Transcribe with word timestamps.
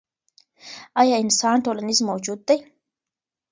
ایا 1.01 1.15
انسان 1.23 1.57
ټولنیز 1.65 1.99
موجود 2.09 2.39
دی؟ 2.47 2.57